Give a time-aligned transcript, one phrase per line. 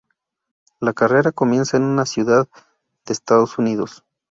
[0.79, 2.49] La carrera comienza en una ciudad
[3.05, 4.03] de Estados Unidos.